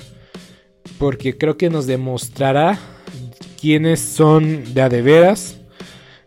[0.97, 2.79] Porque creo que nos demostrará
[3.62, 5.60] quiénes son de a de veras.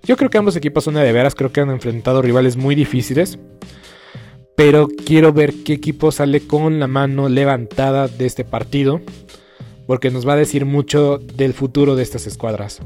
[0.06, 1.34] Yo creo que ambos equipos son de veras.
[1.34, 3.38] Creo que han enfrentado rivales muy difíciles.
[4.54, 9.00] Pero quiero ver qué equipo sale con la mano levantada de este partido.
[9.86, 12.80] Porque nos va a decir mucho del futuro de estas escuadras.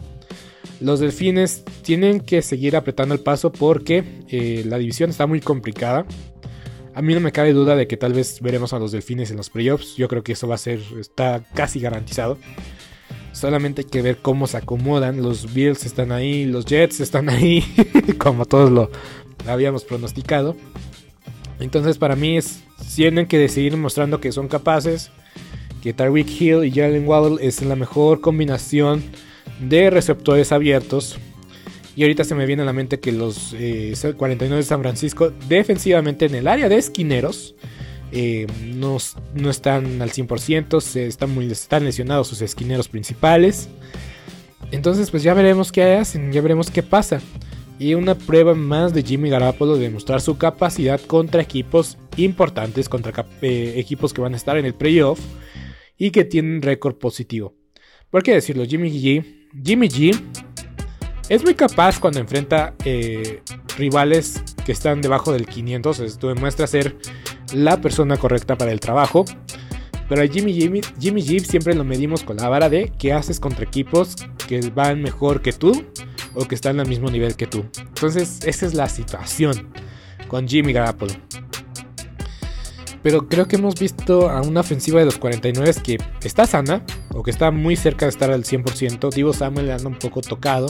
[0.81, 6.07] Los delfines tienen que seguir apretando el paso porque eh, la división está muy complicada.
[6.95, 9.37] A mí no me cabe duda de que tal vez veremos a los delfines en
[9.37, 9.97] los playoffs.
[9.97, 12.39] Yo creo que eso va a ser, está casi garantizado.
[13.33, 15.23] Solamente hay que ver cómo se acomodan.
[15.23, 17.65] Los Bills están ahí, los Jets están ahí,
[18.19, 18.91] como todos lo
[19.47, 20.57] habíamos pronosticado.
[21.61, 22.39] Entonces para mí
[22.95, 25.11] tienen que seguir mostrando que son capaces.
[25.83, 29.03] Que Tyreek Hill y Jalen Waddle es la mejor combinación
[29.61, 31.19] de receptores abiertos.
[31.97, 35.33] Y ahorita se me viene a la mente que los 49 eh, de San Francisco,
[35.49, 37.55] defensivamente en el área de esquineros,
[38.13, 38.97] eh, no,
[39.51, 43.69] están al 100%, se están, muy, están lesionados sus esquineros principales.
[44.71, 47.21] Entonces, pues ya veremos qué hacen, ya veremos qué pasa.
[47.79, 53.27] Y una prueba más de Jimmy Garapolo de demostrar su capacidad contra equipos importantes, contra
[53.41, 55.19] eh, equipos que van a estar en el playoff
[55.97, 57.55] y que tienen récord positivo.
[58.11, 58.67] ¿Por qué decirlo?
[58.67, 60.21] Jimmy G Jimmy G
[61.29, 63.43] es muy capaz cuando enfrenta eh,
[63.77, 66.01] rivales que están debajo del 500.
[66.01, 66.97] Esto demuestra ser
[67.53, 69.25] la persona correcta para el trabajo.
[70.09, 73.39] Pero a Jimmy, Jimmy, Jimmy G siempre lo medimos con la vara de qué haces
[73.39, 74.17] contra equipos
[74.49, 75.85] que van mejor que tú
[76.35, 77.65] o que están al mismo nivel que tú.
[77.79, 79.73] Entonces, esa es la situación
[80.27, 81.15] con Jimmy Garoppolo.
[83.03, 86.85] Pero creo que hemos visto a una ofensiva de los 49 que está sana,
[87.15, 89.13] o que está muy cerca de estar al 100%.
[89.13, 90.67] Divo Samuel anda un poco tocado.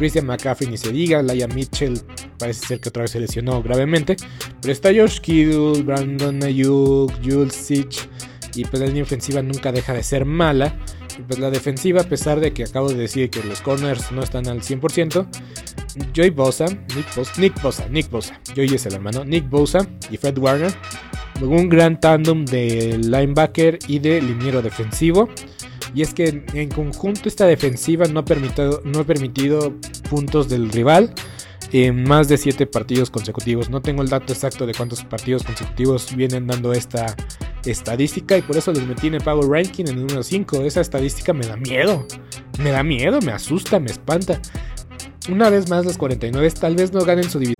[0.00, 1.22] Christian McCaffrey ni se diga.
[1.22, 2.00] Laia Mitchell
[2.38, 4.16] parece ser que otra vez se lesionó gravemente.
[4.62, 8.08] Pero está George Kittle, Brandon Ayuk, Jules Sitch.
[8.54, 10.74] Y pues la línea ofensiva nunca deja de ser mala.
[11.28, 14.46] Pues la defensiva, a pesar de que acabo de decir que los corners no están
[14.48, 15.26] al 100%,
[16.14, 20.16] Joy Bosa, Nick Bosa, Nick Bosa, Nick Bosa, Joy es el hermano, Nick Bosa y
[20.16, 20.72] Fred Warner
[21.42, 25.28] un gran tandem de linebacker y de liniero defensivo.
[25.94, 29.74] Y es que en conjunto esta defensiva no ha permitido, no ha permitido
[30.08, 31.12] puntos del rival
[31.72, 33.70] en más de 7 partidos consecutivos.
[33.70, 37.14] No tengo el dato exacto de cuántos partidos consecutivos vienen dando esta
[37.64, 40.62] estadística y por eso les metí en el Power Ranking en el número 5.
[40.62, 42.06] Esa estadística me da miedo.
[42.58, 44.40] Me da miedo, me asusta, me espanta.
[45.30, 47.59] Una vez más, los 49 tal vez no ganen su división.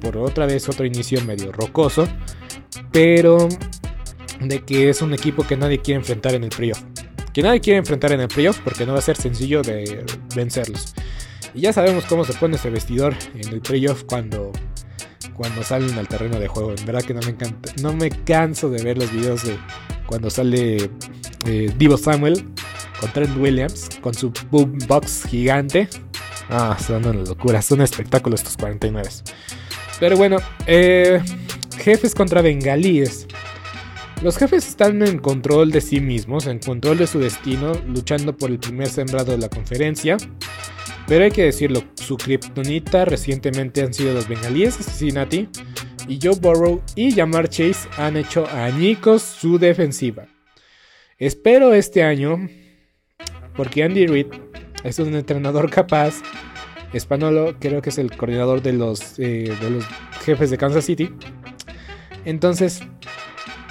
[0.00, 2.08] Por otra vez otro inicio medio rocoso,
[2.92, 3.46] pero
[4.40, 6.82] de que es un equipo que nadie quiere enfrentar en el playoff.
[7.34, 10.94] Que nadie quiere enfrentar en el playoff porque no va a ser sencillo de vencerlos.
[11.52, 14.50] Y ya sabemos cómo se pone ese vestidor en el playoff cuando,
[15.34, 16.72] cuando salen al terreno de juego.
[16.72, 19.58] En verdad que no me, encanta, no me canso de ver los videos de
[20.06, 20.90] cuando sale
[21.44, 22.46] eh, Divo Samuel
[22.98, 25.88] con Trent Williams con su boombox gigante
[26.48, 29.08] Ah, son una locura, son espectáculos estos 49.
[29.98, 31.20] Pero bueno, eh,
[31.78, 33.26] jefes contra bengalíes.
[34.22, 38.50] Los jefes están en control de sí mismos, en control de su destino, luchando por
[38.50, 40.16] el primer sembrado de la conferencia.
[41.06, 45.48] Pero hay que decirlo, su kriptonita recientemente han sido los bengalíes de.
[46.08, 50.26] Y Joe Burrow y Jamar Chase han hecho añicos su defensiva.
[51.18, 52.48] Espero este año,
[53.54, 54.26] porque Andy Reid
[54.84, 56.22] es un entrenador capaz.
[56.96, 59.84] Españolo creo que es el coordinador de los, eh, de los
[60.24, 61.10] jefes de Kansas City.
[62.24, 62.82] Entonces,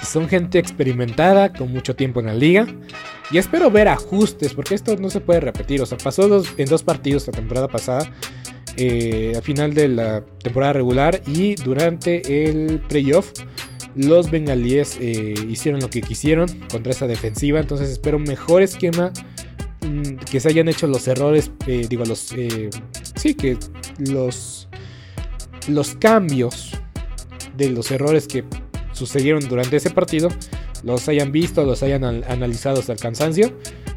[0.02, 2.66] son gente experimentada, con mucho tiempo en la liga.
[3.30, 5.82] Y espero ver ajustes, porque esto no se puede repetir.
[5.82, 8.10] O sea, pasó en dos partidos la temporada pasada,
[8.76, 13.32] eh, al final de la temporada regular y durante el playoff.
[13.96, 17.60] Los bengalíes eh, hicieron lo que quisieron contra esa defensiva.
[17.60, 19.12] Entonces espero un mejor esquema
[20.30, 22.32] que se hayan hecho los errores, eh, digo, los...
[22.32, 22.70] Eh,
[23.14, 23.56] sí, que
[23.98, 24.68] los...
[25.68, 26.72] Los cambios
[27.56, 28.44] de los errores que
[28.92, 30.28] sucedieron durante ese partido,
[30.84, 33.52] los hayan visto, los hayan analizado hasta el cansancio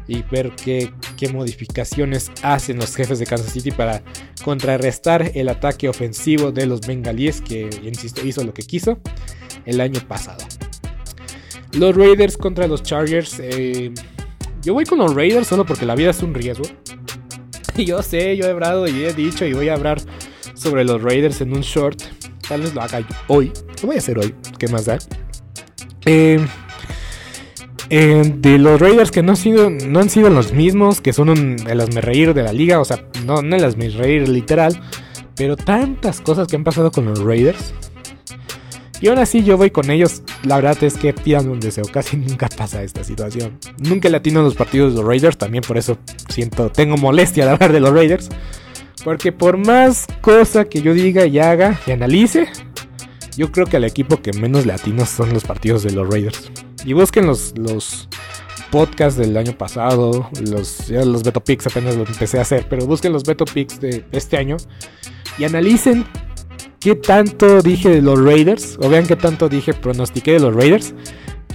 [0.08, 4.02] y ver qué, qué, modificaciones hacen los jefes de Kansas City para
[4.42, 8.98] contrarrestar el ataque ofensivo de los bengalíes que, insisto, hizo lo que quiso
[9.64, 10.44] el año pasado.
[11.72, 13.38] Los Raiders contra los Chargers.
[13.38, 13.92] Eh,
[14.62, 16.64] yo voy con los Raiders solo porque la vida es un riesgo.
[17.76, 20.00] Y yo sé, yo he hablado y he dicho y voy a hablar
[20.54, 22.02] sobre los Raiders en un short.
[22.46, 23.52] Tal vez lo haga hoy.
[23.80, 24.34] Lo voy a hacer hoy.
[24.58, 24.98] ¿Qué más da?
[26.04, 26.44] Eh,
[27.88, 31.28] eh, de los Raiders que no han, sido, no han sido los mismos, que son
[31.28, 34.80] un, el reír de la liga, o sea, no, no el reír literal,
[35.36, 37.72] pero tantas cosas que han pasado con los Raiders
[39.00, 40.22] y aún así yo voy con ellos.
[40.44, 41.84] La verdad es que pidan un deseo.
[41.90, 43.58] Casi nunca pasa esta situación.
[43.78, 45.38] Nunca latino en los partidos de los Raiders.
[45.38, 45.98] También por eso
[46.28, 48.28] siento, tengo molestia de hablar de los Raiders.
[49.02, 52.48] Porque por más cosa que yo diga y haga y analice,
[53.36, 56.50] yo creo que al equipo que menos latinos son los partidos de los Raiders.
[56.84, 58.08] Y busquen los, los
[58.70, 60.28] podcasts del año pasado.
[60.42, 62.66] Los, los Beto Picks apenas los empecé a hacer.
[62.68, 64.58] Pero busquen los Beto Picks de este año.
[65.38, 66.04] Y analicen
[66.80, 70.94] qué tanto dije de los Raiders, o vean qué tanto dije, pronostiqué de los Raiders.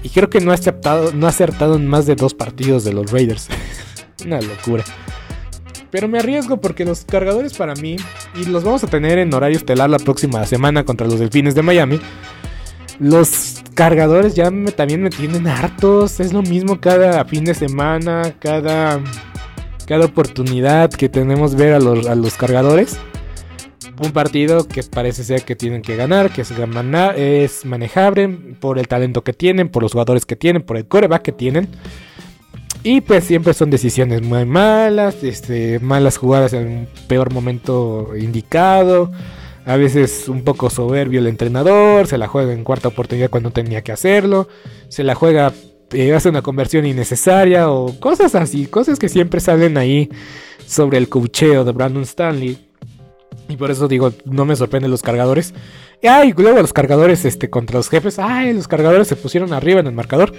[0.03, 3.11] Y creo que no ha acertado, no acertado en más de dos partidos de los
[3.11, 3.47] Raiders.
[4.25, 4.83] Una locura.
[5.89, 7.95] Pero me arriesgo porque los cargadores para mí,
[8.35, 11.63] y los vamos a tener en horario estelar la próxima semana contra los Delfines de
[11.63, 11.99] Miami.
[12.99, 16.19] Los cargadores ya también me tienen hartos.
[16.19, 19.01] Es lo mismo cada fin de semana, cada,
[19.87, 22.99] cada oportunidad que tenemos ver a los, a los cargadores
[23.99, 28.27] un partido que parece ser que tienen que ganar, que es, es manejable
[28.59, 31.69] por el talento que tienen, por los jugadores que tienen, por el coreback que tienen.
[32.83, 39.11] Y pues siempre son decisiones muy malas, este, malas jugadas en un peor momento indicado.
[39.65, 43.81] A veces un poco soberbio el entrenador, se la juega en cuarta oportunidad cuando tenía
[43.81, 44.47] que hacerlo,
[44.89, 45.51] se la juega,
[45.93, 50.07] eh, hace una conversión innecesaria o cosas así, cosas que siempre salen ahí
[50.67, 52.64] sobre el cocheo de Brandon Stanley.
[53.47, 55.53] Y por eso digo, no me sorprenden los cargadores.
[56.01, 58.19] Y ay, luego los cargadores este, contra los jefes.
[58.19, 60.33] Ay, los cargadores se pusieron arriba en el marcador.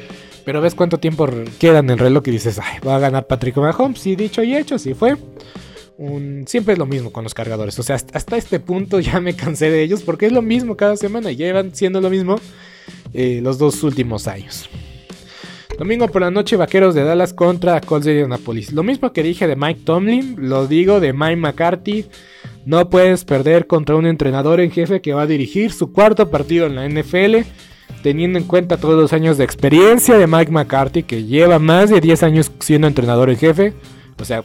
[0.45, 1.29] Pero ves cuánto tiempo
[1.59, 4.07] queda en el reloj y dices, ay, va a ganar Patrick Mahomes.
[4.07, 5.17] Y dicho y hecho, así fue.
[6.47, 7.79] Siempre es lo mismo con los cargadores.
[7.79, 10.97] O sea, hasta este punto ya me cansé de ellos porque es lo mismo cada
[10.97, 11.31] semana.
[11.31, 12.39] Y llevan siendo lo mismo
[13.13, 14.69] eh, los dos últimos años.
[15.79, 18.73] Domingo por la noche, Vaqueros de Dallas contra Colts de Indianapolis.
[18.73, 22.07] Lo mismo que dije de Mike Tomlin, lo digo de Mike McCarthy.
[22.67, 26.67] No puedes perder contra un entrenador en jefe que va a dirigir su cuarto partido
[26.67, 27.49] en la NFL,
[28.03, 32.01] teniendo en cuenta todos los años de experiencia de Mike McCarthy, que lleva más de
[32.01, 33.73] 10 años siendo entrenador en jefe.
[34.21, 34.45] O sea,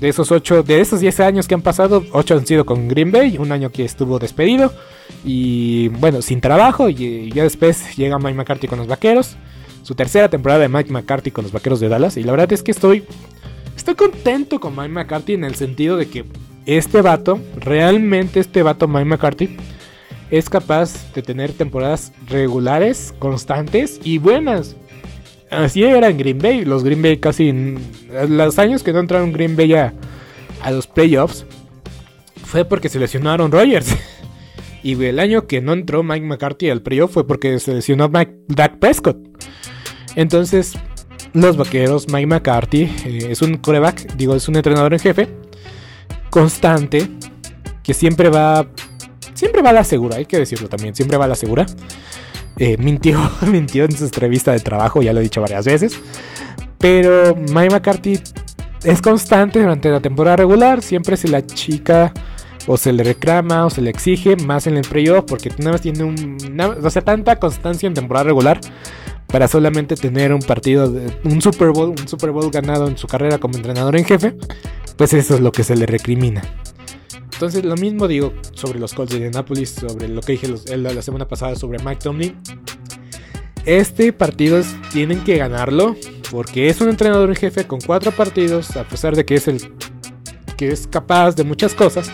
[0.00, 3.12] de esos 8, de esos 10 años que han pasado, 8 han sido con Green
[3.12, 4.72] Bay, un año que estuvo despedido
[5.24, 6.88] y bueno, sin trabajo.
[6.88, 9.36] Y ya después llega Mike McCarthy con los vaqueros
[9.82, 12.16] su tercera temporada de Mike McCarthy con los Vaqueros de Dallas.
[12.16, 13.04] Y la verdad es que estoy,
[13.76, 16.24] estoy contento con Mike McCarthy en el sentido de que
[16.66, 19.56] este vato, realmente este vato Mike McCarthy,
[20.30, 24.76] es capaz de tener temporadas regulares, constantes y buenas.
[25.50, 26.64] Así era en Green Bay.
[26.64, 27.52] Los Green Bay casi...
[28.28, 29.92] Los años que no entraron Green Bay a,
[30.62, 31.44] a los playoffs
[32.44, 33.96] fue porque se lesionaron Rogers.
[34.82, 38.32] y el año que no entró Mike McCarthy al playoff fue porque se lesionó Mike,
[38.46, 39.18] Dak Prescott.
[40.14, 40.74] Entonces,
[41.32, 45.28] los vaqueros, Mike McCarthy, eh, es un coreback, digo, es un entrenador en jefe,
[46.30, 47.10] constante,
[47.82, 48.66] que siempre va,
[49.34, 51.66] siempre va a la segura, hay que decirlo también, siempre va a la segura.
[52.56, 56.00] Eh, mintió, mintió en su entrevista de trabajo, ya lo he dicho varias veces.
[56.78, 58.20] Pero Mike McCarthy
[58.84, 62.12] es constante durante la temporada regular, siempre se la chica
[62.66, 65.80] o se le reclama o se le exige más en el playoff porque nada más
[65.80, 66.36] tiene un,
[66.82, 68.60] o sea, tanta constancia en temporada regular
[69.30, 73.06] para solamente tener un partido, de, un Super Bowl, un Super Bowl ganado en su
[73.06, 74.36] carrera como entrenador en jefe,
[74.96, 76.42] pues eso es lo que se le recrimina.
[77.32, 81.26] Entonces lo mismo digo sobre los Colts de Indianapolis, sobre lo que dije la semana
[81.26, 82.36] pasada sobre Mike Tomlin.
[83.64, 84.60] Este partido
[84.92, 85.96] tienen que ganarlo
[86.30, 89.72] porque es un entrenador en jefe con cuatro partidos, a pesar de que es el
[90.56, 92.10] que es capaz de muchas cosas.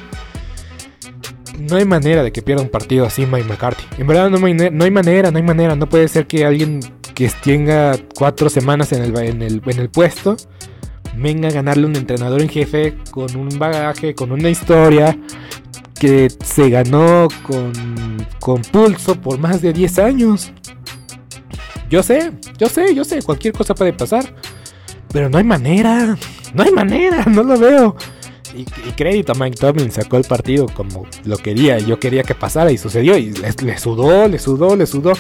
[1.59, 3.85] No hay manera de que pierda un partido así Mike McCarthy.
[3.99, 5.75] En verdad no hay, no hay manera, no hay manera.
[5.75, 6.81] No puede ser que alguien
[7.17, 10.37] que tenga cuatro semanas en el, en el, puesto,
[11.17, 15.19] venga a ganarle un entrenador en jefe con un bagaje, con una historia
[15.99, 17.73] que se ganó con,
[18.39, 20.53] con pulso por más de 10 años.
[21.89, 24.35] Yo sé, yo sé, yo sé, cualquier cosa puede pasar.
[25.11, 26.19] Pero no hay manera,
[26.53, 27.97] no hay manera, no lo veo.
[28.55, 31.79] Y, crédito a Mike Tomlin sacó el partido como lo quería.
[31.79, 33.17] Yo quería que pasara y sucedió.
[33.17, 35.12] Y le sudó, le sudó, le sudó.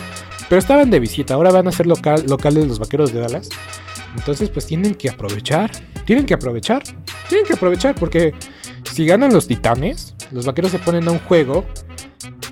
[0.48, 3.48] Pero estaban de visita, ahora van a ser local, locales los vaqueros de Dallas.
[4.16, 5.70] Entonces, pues tienen que aprovechar.
[6.04, 6.82] Tienen que aprovechar.
[7.28, 8.32] Tienen que aprovechar porque
[8.92, 11.64] si ganan los titanes, los vaqueros se ponen a un juego.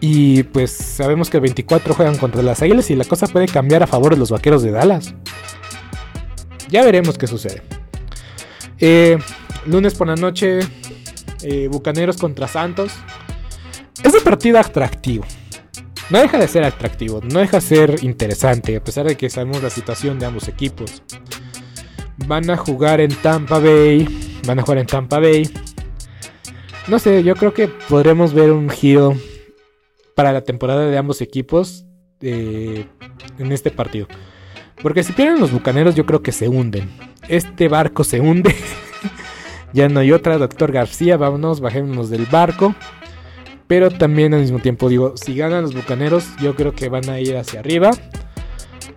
[0.01, 3.83] Y pues sabemos que el 24 juegan contra las águilas y la cosa puede cambiar
[3.83, 5.15] a favor de los vaqueros de Dallas.
[6.69, 7.63] Ya veremos qué sucede.
[8.81, 9.19] Eh,
[9.67, 10.61] lunes por la noche,
[11.43, 12.93] eh, Bucaneros contra Santos.
[14.03, 15.25] Es un partido atractivo
[16.11, 19.63] no deja de ser atractivo, no deja de ser interesante, a pesar de que sabemos
[19.63, 21.03] la situación de ambos equipos.
[22.27, 24.07] Van a jugar en Tampa Bay,
[24.47, 25.51] van a jugar en Tampa Bay.
[26.87, 29.17] No sé, yo creo que podremos ver un giro
[30.15, 31.87] para la temporada de ambos equipos
[32.21, 32.87] eh,
[33.39, 34.07] en este partido.
[34.83, 36.91] Porque si pierden los bucaneros, yo creo que se hunden.
[37.29, 38.55] Este barco se hunde.
[39.73, 41.17] ya no hay otra, doctor García.
[41.17, 42.75] Vámonos, bajémonos del barco.
[43.75, 47.19] Pero también al mismo tiempo digo, si ganan los Bucaneros, yo creo que van a
[47.19, 47.91] ir hacia arriba.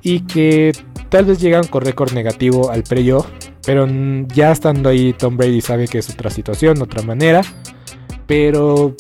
[0.03, 0.71] Y que
[1.09, 3.25] tal vez llegan con récord negativo al playoff.
[3.65, 3.88] Pero
[4.36, 7.41] ya estando ahí, Tom Brady sabe que es otra situación, otra manera.
[8.28, 8.95] Pero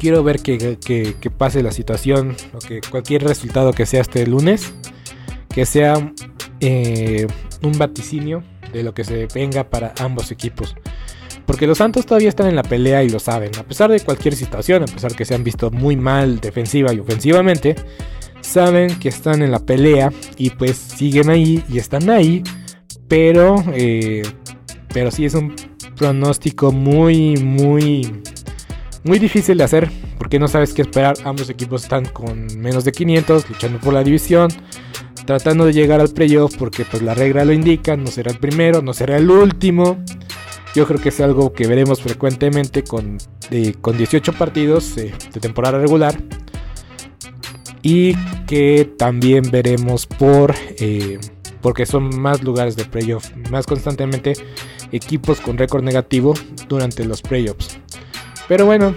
[0.00, 2.34] quiero ver que, pase la situación.
[2.52, 4.74] O que cualquier resultado que sea este lunes.
[5.48, 6.12] Que sea
[6.58, 7.28] eh,
[7.62, 10.74] un vaticinio de lo que se venga para ambos equipos.
[11.46, 13.50] Porque los Santos todavía están en la pelea y lo saben.
[13.58, 16.98] A pesar de cualquier situación, a pesar que se han visto muy mal defensiva y
[16.98, 17.76] ofensivamente,
[18.40, 22.42] saben que están en la pelea y pues siguen ahí y están ahí.
[23.08, 24.22] Pero, eh,
[24.92, 25.54] pero sí es un
[25.96, 28.22] pronóstico muy, muy,
[29.04, 29.90] muy difícil de hacer.
[30.18, 31.16] Porque no sabes qué esperar.
[31.24, 34.50] Ambos equipos están con menos de 500, luchando por la división.
[35.26, 37.96] Tratando de llegar al playoff porque pues la regla lo indica.
[37.96, 39.98] No será el primero, no será el último.
[40.74, 43.18] Yo creo que es algo que veremos frecuentemente con,
[43.80, 46.18] con 18 partidos de temporada regular.
[47.82, 48.14] Y
[48.46, 50.54] que también veremos por...
[50.78, 51.18] Eh,
[51.60, 54.34] porque son más lugares de playoff, más constantemente
[54.90, 56.34] equipos con récord negativo
[56.68, 57.78] durante los playoffs.
[58.48, 58.94] Pero bueno,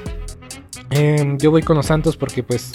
[0.89, 2.71] em, yo voy con los Santos porque pues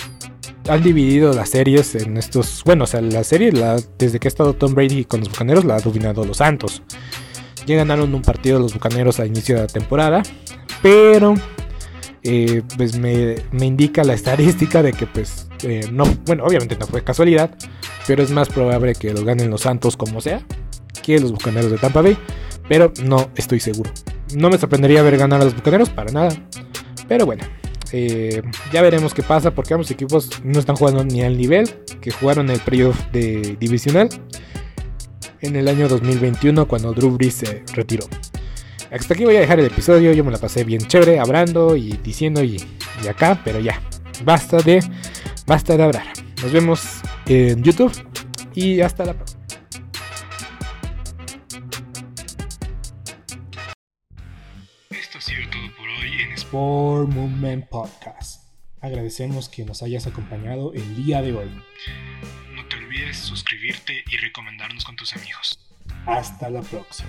[0.69, 2.63] han dividido las series en estos...
[2.65, 3.53] Bueno, o sea, la serie
[3.99, 6.83] desde que ha estado Tom Brady con los Bucaneros la ha dominado los Santos.
[7.71, 10.25] Ya ganaron un partido los Bucaneros a inicio de la temporada.
[10.83, 11.35] Pero
[12.25, 17.05] eh, pues me, indica la estadística de que pues eh, no, bueno, obviamente no fue
[17.05, 17.55] casualidad,
[18.09, 20.45] pero es más probable que los ganen los Santos como sea
[21.05, 22.19] que los Bucaneros de Tampa Bay,
[22.69, 23.93] pero no estoy seguro.
[24.35, 26.31] No me sorprendería ver ganar a los Bucaneros para nada,
[27.07, 27.45] pero bueno,
[27.93, 28.43] eh,
[28.73, 32.51] ya veremos qué pasa porque ambos equipos no están jugando ni al nivel que jugaron
[32.51, 34.09] el playoff de divisional
[35.41, 38.07] en el año 2021 cuando Drew Brees se retiró.
[38.91, 41.93] Hasta aquí voy a dejar el episodio, yo me la pasé bien chévere hablando y
[42.03, 42.61] diciendo y,
[43.05, 43.81] y acá, pero ya,
[44.25, 44.83] basta de,
[45.47, 46.07] basta de hablar.
[46.43, 46.83] Nos vemos
[47.27, 47.93] en YouTube
[48.55, 49.41] y hasta la próxima.
[54.91, 58.51] Esto ha sido todo por hoy en Sport Movement Podcast.
[58.81, 61.51] Agradecemos que nos hayas acompañado el día de hoy.
[63.13, 65.59] Suscribirte y recomendarnos con tus amigos.
[66.07, 67.09] Hasta la próxima.